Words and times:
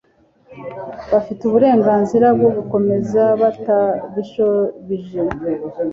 bafite 1.11 1.41
uburenganzira 1.45 2.25
bwo 2.37 2.49
gukomeza 2.57 3.21
batabishubije 3.41 5.19